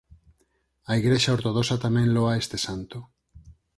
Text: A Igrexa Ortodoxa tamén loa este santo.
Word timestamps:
A 0.89 0.91
Igrexa 1.01 1.35
Ortodoxa 1.37 1.81
tamén 1.85 2.07
loa 2.15 2.39
este 2.43 2.57
santo. 2.65 2.97